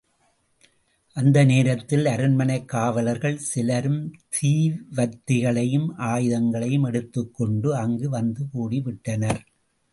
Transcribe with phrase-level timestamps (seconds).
[1.15, 4.13] அந்த நேரத்தில் அரண்மனைக் காவலர்கள் சிலரும்
[4.41, 9.41] தீவர்த்திகளையும் ஆயுதங்களையும் எடுத்துக்கொண்டு, அங்கு வந்து கூடிவிட்டனர்.